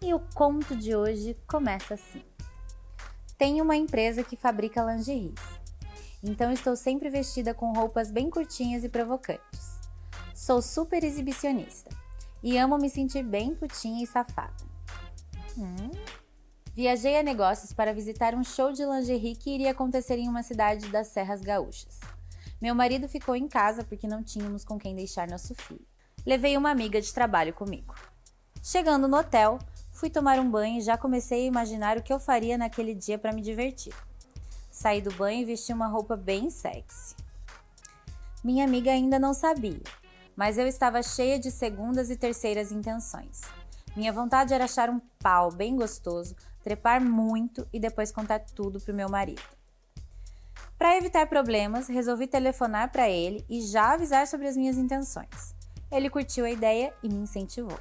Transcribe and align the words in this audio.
E 0.00 0.12
o 0.12 0.20
conto 0.34 0.76
de 0.76 0.94
hoje 0.94 1.36
começa 1.46 1.94
assim. 1.94 2.22
Tenho 3.38 3.64
uma 3.64 3.76
empresa 3.76 4.22
que 4.22 4.36
fabrica 4.36 4.82
lingeries, 4.82 5.40
então 6.22 6.52
estou 6.52 6.76
sempre 6.76 7.08
vestida 7.08 7.54
com 7.54 7.72
roupas 7.72 8.10
bem 8.10 8.28
curtinhas 8.28 8.84
e 8.84 8.88
provocantes. 8.88 9.80
Sou 10.34 10.60
super 10.60 11.02
exibicionista 11.02 11.90
e 12.42 12.58
amo 12.58 12.78
me 12.78 12.90
sentir 12.90 13.22
bem 13.22 13.54
putinha 13.54 14.02
e 14.02 14.06
safada. 14.06 14.54
Hum? 15.56 15.90
Viajei 16.74 17.16
a 17.18 17.22
negócios 17.22 17.72
para 17.72 17.94
visitar 17.94 18.34
um 18.34 18.44
show 18.44 18.72
de 18.72 18.84
lingerie 18.84 19.34
que 19.34 19.50
iria 19.50 19.70
acontecer 19.70 20.18
em 20.18 20.28
uma 20.28 20.42
cidade 20.42 20.88
das 20.88 21.06
Serras 21.06 21.40
Gaúchas. 21.40 21.98
Meu 22.60 22.74
marido 22.74 23.08
ficou 23.08 23.34
em 23.34 23.48
casa 23.48 23.82
porque 23.82 24.06
não 24.06 24.22
tínhamos 24.22 24.64
com 24.64 24.78
quem 24.78 24.94
deixar 24.94 25.28
nosso 25.28 25.54
filho. 25.54 25.86
Levei 26.26 26.56
uma 26.56 26.70
amiga 26.70 27.00
de 27.00 27.12
trabalho 27.14 27.54
comigo. 27.54 27.94
Chegando 28.62 29.08
no 29.08 29.16
hotel, 29.16 29.58
fui 29.96 30.10
tomar 30.10 30.38
um 30.38 30.50
banho 30.50 30.78
e 30.78 30.82
já 30.82 30.98
comecei 30.98 31.44
a 31.44 31.46
imaginar 31.46 31.96
o 31.96 32.02
que 32.02 32.12
eu 32.12 32.20
faria 32.20 32.58
naquele 32.58 32.94
dia 32.94 33.18
para 33.18 33.32
me 33.32 33.40
divertir. 33.40 33.94
Saí 34.70 35.00
do 35.00 35.10
banho 35.14 35.40
e 35.40 35.44
vesti 35.46 35.72
uma 35.72 35.86
roupa 35.86 36.14
bem 36.14 36.50
sexy. 36.50 37.16
Minha 38.44 38.66
amiga 38.66 38.90
ainda 38.90 39.18
não 39.18 39.32
sabia, 39.32 39.80
mas 40.36 40.58
eu 40.58 40.66
estava 40.66 41.02
cheia 41.02 41.38
de 41.38 41.50
segundas 41.50 42.10
e 42.10 42.16
terceiras 42.16 42.70
intenções. 42.70 43.40
Minha 43.96 44.12
vontade 44.12 44.52
era 44.52 44.64
achar 44.64 44.90
um 44.90 45.00
pau 45.18 45.50
bem 45.50 45.74
gostoso, 45.74 46.36
trepar 46.62 47.00
muito 47.00 47.66
e 47.72 47.80
depois 47.80 48.12
contar 48.12 48.40
tudo 48.40 48.78
pro 48.78 48.92
meu 48.92 49.08
marido. 49.08 49.42
Para 50.76 50.98
evitar 50.98 51.26
problemas, 51.26 51.88
resolvi 51.88 52.26
telefonar 52.26 52.92
para 52.92 53.08
ele 53.08 53.42
e 53.48 53.62
já 53.62 53.94
avisar 53.94 54.26
sobre 54.26 54.46
as 54.46 54.58
minhas 54.58 54.76
intenções. 54.76 55.54
Ele 55.90 56.10
curtiu 56.10 56.44
a 56.44 56.50
ideia 56.50 56.92
e 57.02 57.08
me 57.08 57.16
incentivou. 57.16 57.80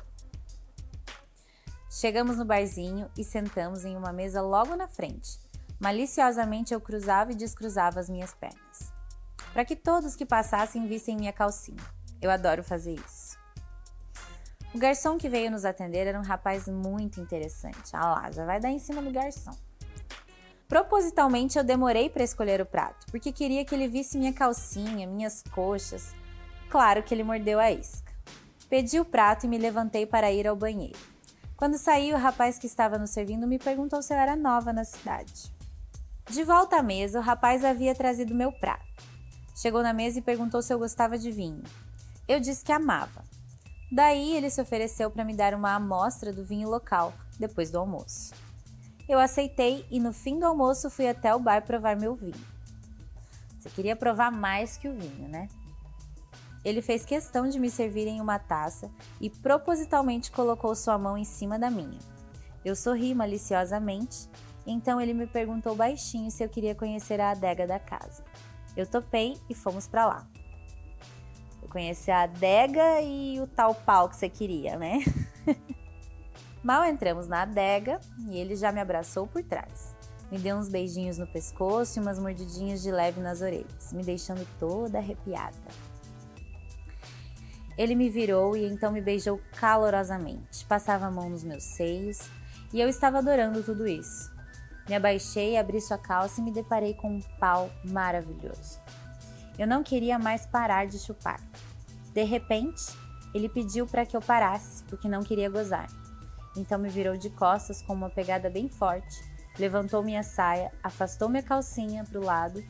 Chegamos 1.98 2.36
no 2.36 2.44
barzinho 2.44 3.10
e 3.18 3.24
sentamos 3.24 3.86
em 3.86 3.96
uma 3.96 4.12
mesa 4.12 4.42
logo 4.42 4.76
na 4.76 4.86
frente. 4.86 5.40
Maliciosamente 5.80 6.74
eu 6.74 6.82
cruzava 6.82 7.32
e 7.32 7.36
descruzava 7.36 8.02
as 8.02 8.10
minhas 8.10 8.34
pernas, 8.34 8.92
para 9.54 9.64
que 9.64 9.78
todos 9.78 10.14
que 10.14 10.26
passassem 10.26 10.90
vissem 10.90 11.16
minha 11.16 11.32
calcinha. 11.32 11.82
Eu 12.22 12.30
adoro 12.30 12.66
fazer 12.66 12.96
isso. 12.96 13.38
O 14.74 14.78
garçom 14.78 15.18
que 15.18 15.30
veio 15.30 15.50
nos 15.50 15.64
atender 15.64 16.06
era 16.06 16.20
um 16.20 16.22
rapaz 16.22 16.68
muito 16.68 17.22
interessante. 17.22 17.92
Ah 17.94 18.16
lá, 18.16 18.30
já 18.30 18.46
vai 18.46 18.60
dar 18.60 18.72
em 18.72 18.80
cima 18.80 19.02
do 19.02 19.10
garçom. 19.10 19.56
Propositalmente 20.68 21.58
eu 21.58 21.64
demorei 21.64 22.10
para 22.10 22.26
escolher 22.26 22.60
o 22.60 22.66
prato, 22.66 23.06
porque 23.10 23.32
queria 23.32 23.64
que 23.64 23.74
ele 23.74 23.88
visse 23.88 24.18
minha 24.18 24.34
calcinha, 24.34 25.08
minhas 25.08 25.42
coxas. 25.44 26.14
Claro 26.70 27.02
que 27.04 27.14
ele 27.14 27.24
mordeu 27.24 27.58
a 27.58 27.72
isca. 27.72 28.12
Pedi 28.70 29.00
o 29.00 29.06
prato 29.06 29.46
e 29.46 29.48
me 29.48 29.58
levantei 29.58 30.06
para 30.06 30.30
ir 30.30 30.46
ao 30.46 30.58
banheiro. 30.58 31.15
Quando 31.66 31.80
saí, 31.80 32.14
o 32.14 32.18
rapaz 32.18 32.60
que 32.60 32.68
estava 32.68 33.00
nos 33.00 33.10
servindo 33.10 33.48
me 33.48 33.58
perguntou 33.58 34.00
se 34.00 34.14
eu 34.14 34.20
era 34.20 34.36
nova 34.36 34.72
na 34.72 34.84
cidade. 34.84 35.52
De 36.30 36.44
volta 36.44 36.76
à 36.76 36.84
mesa, 36.84 37.18
o 37.18 37.24
rapaz 37.24 37.66
havia 37.66 37.96
trazido 37.96 38.36
meu 38.36 38.52
prato. 38.52 38.86
Chegou 39.56 39.82
na 39.82 39.92
mesa 39.92 40.20
e 40.20 40.22
perguntou 40.22 40.62
se 40.62 40.72
eu 40.72 40.78
gostava 40.78 41.18
de 41.18 41.32
vinho. 41.32 41.64
Eu 42.28 42.40
disse 42.40 42.64
que 42.64 42.72
amava. 42.72 43.24
Daí 43.92 44.36
ele 44.36 44.52
se 44.52 44.62
ofereceu 44.62 45.10
para 45.10 45.26
me 45.26 45.36
dar 45.36 45.56
uma 45.56 45.74
amostra 45.74 46.32
do 46.32 46.46
vinho 46.46 46.70
local, 46.70 47.12
depois 47.40 47.72
do 47.72 47.80
almoço. 47.80 48.36
Eu 49.10 49.18
aceitei 49.18 49.88
e 49.90 50.00
no 50.00 50.14
fim 50.14 50.38
do 50.38 50.46
almoço 50.46 50.92
fui 50.92 51.08
até 51.08 51.34
o 51.34 51.40
bar 51.40 51.64
provar 51.64 51.96
meu 51.96 52.14
vinho. 52.14 52.46
Você 53.60 53.72
queria 53.72 53.96
provar 53.96 54.32
mais 54.32 54.78
que 54.78 54.88
o 54.88 54.94
vinho, 54.94 55.28
né? 55.28 55.48
Ele 56.66 56.82
fez 56.82 57.06
questão 57.06 57.48
de 57.48 57.60
me 57.60 57.70
servir 57.70 58.08
em 58.08 58.20
uma 58.20 58.40
taça 58.40 58.90
e 59.22 59.30
propositalmente 59.30 60.32
colocou 60.32 60.76
sua 60.76 60.98
mão 60.98 61.16
em 61.16 61.24
cima 61.24 61.60
da 61.60 61.70
minha. 61.70 62.00
Eu 62.66 62.76
sorri 62.76 63.14
maliciosamente, 63.14 64.28
então 64.66 65.00
ele 65.00 65.14
me 65.14 65.28
perguntou 65.28 65.76
baixinho 65.76 66.32
se 66.32 66.44
eu 66.44 66.50
queria 66.50 66.74
conhecer 66.74 67.22
a 67.22 67.30
adega 67.30 67.68
da 67.68 67.78
casa. 67.78 68.26
Eu 68.76 68.88
topei 68.88 69.38
e 69.48 69.54
fomos 69.54 69.88
para 69.88 70.08
lá. 70.08 70.28
Eu 71.62 71.70
conheci 71.70 72.10
a 72.10 72.24
adega 72.24 73.00
e 73.00 73.40
o 73.40 73.46
tal 73.46 73.76
pau 73.76 74.10
que 74.10 74.16
você 74.16 74.28
queria, 74.28 74.76
né? 74.76 75.02
Mal 76.64 76.84
entramos 76.86 77.28
na 77.28 77.44
adega 77.44 78.00
e 78.28 78.40
ele 78.40 78.56
já 78.56 78.72
me 78.72 78.82
abraçou 78.82 79.28
por 79.28 79.44
trás. 79.44 79.96
Me 80.32 80.40
deu 80.40 80.58
uns 80.58 80.68
beijinhos 80.68 81.20
no 81.20 81.28
pescoço 81.28 82.00
e 82.00 82.02
umas 82.02 82.18
mordidinhas 82.18 82.82
de 82.82 82.92
leve 82.92 83.22
nas 83.22 83.42
orelhas, 83.42 83.94
me 83.94 84.02
deixando 84.02 84.48
toda 84.60 84.98
arrepiada. 84.98 85.56
Ele 87.78 87.96
me 87.96 88.10
virou 88.10 88.56
e 88.56 88.66
então 88.66 88.92
me 88.92 89.02
beijou 89.02 89.40
calorosamente, 89.58 90.66
passava 90.66 91.08
a 91.08 91.12
mão 91.12 91.30
nos 91.30 91.44
meus 91.44 91.64
seios 91.64 92.20
e 92.74 92.80
eu 92.80 92.88
estava 92.88 93.18
adorando 93.18 93.62
tudo 93.64 93.88
isso. 93.88 94.34
Me 94.88 94.96
abaixei, 94.96 95.58
abri 95.58 95.82
sua 95.82 95.98
calça 95.98 96.40
e 96.40 96.44
me 96.44 96.52
deparei 96.52 96.94
com 96.94 97.10
um 97.10 97.22
pau 97.40 97.70
maravilhoso. 97.84 98.80
Eu 99.58 99.68
não 99.68 99.84
queria 99.84 100.20
mais 100.20 100.46
parar 100.46 100.86
de 100.86 101.00
chupar. 101.00 101.42
De 102.14 102.24
repente, 102.24 102.84
ele 103.34 103.50
pediu 103.50 103.86
para 103.88 104.06
que 104.06 104.16
eu 104.16 104.22
parasse, 104.22 104.84
porque 104.84 105.10
não 105.10 105.24
queria 105.24 105.50
gozar. 105.50 105.88
Então 106.56 106.80
me 106.80 106.88
virou 106.88 107.18
de 107.18 107.30
costas 107.30 107.82
com 107.82 107.94
uma 107.94 108.10
pegada 108.10 108.50
bem 108.50 108.70
forte, 108.70 109.22
levantou 109.60 110.04
minha 110.04 110.24
saia, 110.24 110.72
afastou 110.82 111.28
minha 111.28 111.44
calcinha 111.44 112.04
para 112.04 112.20
o 112.20 112.24
lado, 112.24 112.64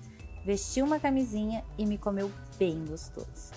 vestiu 0.43 0.85
uma 0.85 0.99
camisinha 0.99 1.63
e 1.77 1.85
me 1.85 1.97
comeu 1.97 2.31
bem 2.57 2.83
gostoso. 2.85 3.51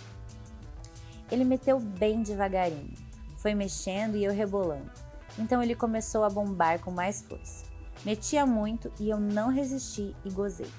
Ele 1.30 1.44
meteu 1.44 1.78
bem 1.78 2.22
devagarinho, 2.22 2.94
foi 3.36 3.54
mexendo 3.54 4.16
e 4.16 4.24
eu 4.24 4.32
rebolando. 4.32 4.90
Então 5.38 5.62
ele 5.62 5.74
começou 5.74 6.24
a 6.24 6.30
bombar 6.30 6.80
com 6.80 6.90
mais 6.90 7.22
força. 7.22 7.66
Metia 8.04 8.46
muito 8.46 8.92
e 8.98 9.10
eu 9.10 9.18
não 9.18 9.48
resisti 9.48 10.14
e 10.24 10.30
gozei. 10.30 10.70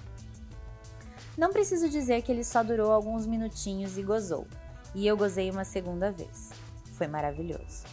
Não 1.37 1.51
preciso 1.51 1.89
dizer 1.89 2.21
que 2.21 2.31
ele 2.31 2.43
só 2.43 2.63
durou 2.63 2.91
alguns 2.91 3.25
minutinhos 3.25 3.97
e 3.97 4.03
gozou, 4.03 4.45
e 4.93 5.07
eu 5.07 5.15
gozei 5.15 5.49
uma 5.49 5.63
segunda 5.63 6.11
vez. 6.11 6.49
Foi 6.93 7.07
maravilhoso. 7.07 7.83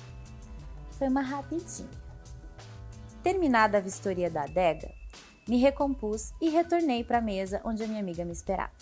Foi 0.99 1.09
uma 1.09 1.21
rapidinha. 1.21 1.89
Terminada 3.23 3.79
a 3.79 3.81
vistoria 3.81 4.31
da 4.31 4.43
adega, 4.43 4.93
me 5.49 5.59
recompus 5.59 6.33
e 6.41 6.49
retornei 6.49 7.05
para 7.05 7.19
a 7.19 7.23
mesa 7.23 7.61
onde 7.65 7.85
a 7.85 7.87
minha 7.87 8.01
amiga 8.01 8.25
me 8.25 8.33
esperava. 8.33 8.73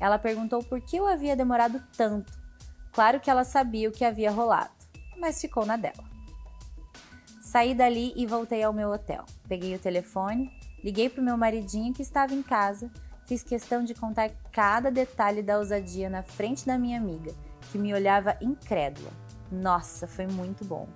Ela 0.00 0.18
perguntou 0.18 0.62
por 0.62 0.80
que 0.80 0.96
eu 0.96 1.06
havia 1.06 1.36
demorado 1.36 1.82
tanto. 1.96 2.32
Claro 2.92 3.20
que 3.20 3.30
ela 3.30 3.44
sabia 3.44 3.88
o 3.88 3.92
que 3.92 4.04
havia 4.04 4.30
rolado, 4.30 4.70
mas 5.18 5.40
ficou 5.40 5.66
na 5.66 5.76
dela. 5.76 6.04
Saí 7.42 7.74
dali 7.74 8.12
e 8.16 8.26
voltei 8.26 8.62
ao 8.62 8.72
meu 8.72 8.90
hotel. 8.90 9.24
Peguei 9.48 9.74
o 9.74 9.78
telefone, 9.78 10.50
liguei 10.82 11.08
para 11.08 11.20
o 11.20 11.24
meu 11.24 11.36
maridinho 11.36 11.94
que 11.94 12.02
estava 12.02 12.34
em 12.34 12.42
casa, 12.42 12.90
fiz 13.26 13.42
questão 13.42 13.84
de 13.84 13.94
contar 13.94 14.30
cada 14.52 14.90
detalhe 14.90 15.42
da 15.42 15.58
ousadia 15.58 16.08
na 16.08 16.22
frente 16.22 16.66
da 16.66 16.78
minha 16.78 16.98
amiga, 16.98 17.34
que 17.70 17.78
me 17.78 17.92
olhava 17.94 18.36
incrédula. 18.40 19.10
Nossa, 19.50 20.06
foi 20.06 20.26
muito 20.26 20.64
bom. 20.64 20.95